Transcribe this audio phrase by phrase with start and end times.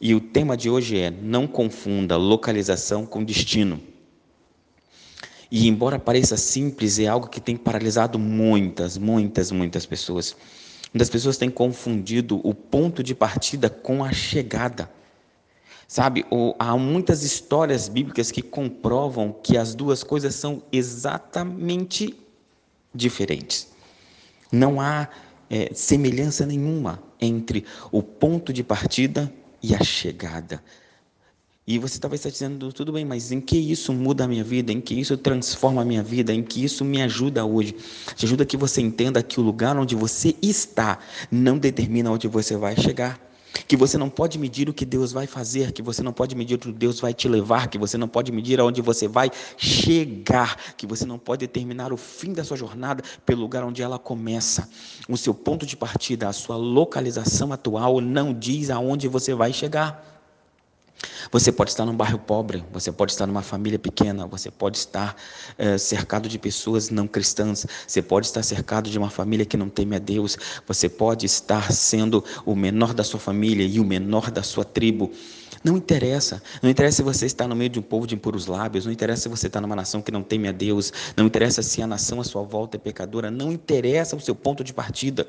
[0.00, 3.80] E o tema de hoje é: não confunda localização com destino.
[5.50, 10.36] E embora pareça simples, é algo que tem paralisado muitas, muitas, muitas pessoas.
[10.92, 14.90] Muitas pessoas têm confundido o ponto de partida com a chegada.
[15.86, 16.26] Sabe,
[16.58, 22.14] há muitas histórias bíblicas que comprovam que as duas coisas são exatamente
[22.94, 23.68] diferentes.
[24.52, 25.08] Não há
[25.48, 29.32] é, semelhança nenhuma entre o ponto de partida
[29.62, 30.62] e a chegada.
[31.66, 34.72] E você talvez está dizendo, tudo bem, mas em que isso muda a minha vida?
[34.72, 36.32] Em que isso transforma a minha vida?
[36.32, 37.76] Em que isso me ajuda hoje?
[38.16, 40.98] Te ajuda que você entenda que o lugar onde você está
[41.30, 43.27] não determina onde você vai chegar.
[43.66, 46.54] Que você não pode medir o que Deus vai fazer, que você não pode medir
[46.54, 50.74] o que Deus vai te levar, que você não pode medir aonde você vai chegar,
[50.76, 54.68] que você não pode determinar o fim da sua jornada pelo lugar onde ela começa.
[55.08, 60.17] O seu ponto de partida, a sua localização atual não diz aonde você vai chegar.
[61.30, 65.16] Você pode estar num bairro pobre, você pode estar numa família pequena, você pode estar
[65.56, 69.68] é, cercado de pessoas não cristãs, você pode estar cercado de uma família que não
[69.68, 70.36] teme a Deus,
[70.66, 75.12] você pode estar sendo o menor da sua família e o menor da sua tribo.
[75.62, 76.42] Não interessa.
[76.62, 79.22] Não interessa se você está no meio de um povo de impuros lábios, não interessa
[79.22, 82.20] se você está numa nação que não teme a Deus, não interessa se a nação
[82.20, 85.26] à sua volta é pecadora, não interessa o seu ponto de partida.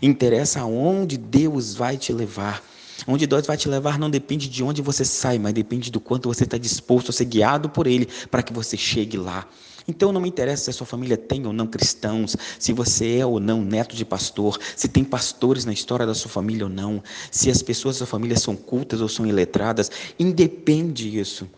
[0.00, 2.62] Interessa aonde Deus vai te levar.
[3.06, 6.28] Onde Deus vai te levar não depende de onde você sai, mas depende do quanto
[6.28, 9.46] você está disposto a ser guiado por Ele para que você chegue lá.
[9.86, 13.26] Então não me interessa se a sua família tem ou não cristãos, se você é
[13.26, 17.02] ou não neto de pastor, se tem pastores na história da sua família ou não,
[17.30, 21.48] se as pessoas da sua família são cultas ou são iletradas, independe isso.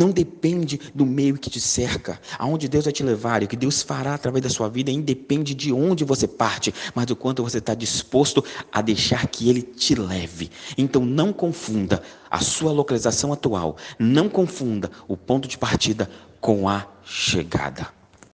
[0.00, 3.54] Não depende do meio que te cerca, aonde Deus vai te levar e o que
[3.54, 7.58] Deus fará através da sua vida, independe de onde você parte, mas do quanto você
[7.58, 10.50] está disposto a deixar que Ele te leve.
[10.78, 16.08] Então não confunda a sua localização atual, não confunda o ponto de partida
[16.40, 17.99] com a chegada.